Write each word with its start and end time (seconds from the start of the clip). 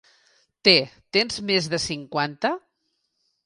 Té, 0.67 0.73
tens 1.19 1.39
més 1.51 1.69
de 1.75 1.83
cinquanta? 1.87 2.55